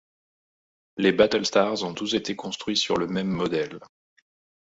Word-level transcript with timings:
Les 0.97 1.11
Battlestars 1.11 1.83
ont 1.83 1.93
tous 1.93 2.15
été 2.15 2.35
construits 2.35 2.75
sur 2.75 2.97
le 2.97 3.05
même 3.05 3.29
modèle. 3.29 3.79